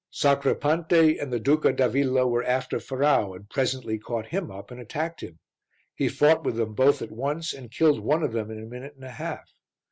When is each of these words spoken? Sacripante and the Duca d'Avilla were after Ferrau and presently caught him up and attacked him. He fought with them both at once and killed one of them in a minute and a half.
Sacripante 0.11 1.21
and 1.21 1.31
the 1.31 1.39
Duca 1.39 1.71
d'Avilla 1.71 2.25
were 2.27 2.43
after 2.43 2.79
Ferrau 2.79 3.35
and 3.35 3.47
presently 3.51 3.99
caught 3.99 4.25
him 4.29 4.49
up 4.49 4.71
and 4.71 4.81
attacked 4.81 5.21
him. 5.21 5.37
He 5.93 6.07
fought 6.09 6.43
with 6.43 6.55
them 6.55 6.73
both 6.73 7.03
at 7.03 7.11
once 7.11 7.53
and 7.53 7.69
killed 7.69 7.99
one 7.99 8.23
of 8.23 8.31
them 8.31 8.49
in 8.49 8.57
a 8.57 8.65
minute 8.65 8.95
and 8.95 9.05
a 9.05 9.11
half. 9.11 9.51